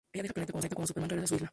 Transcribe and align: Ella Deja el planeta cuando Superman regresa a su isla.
Ella 0.13 0.23
Deja 0.23 0.33
el 0.41 0.45
planeta 0.51 0.75
cuando 0.75 0.87
Superman 0.87 1.09
regresa 1.11 1.35
a 1.35 1.37
su 1.37 1.43
isla. 1.43 1.49